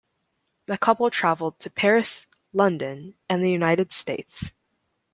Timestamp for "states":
3.93-4.49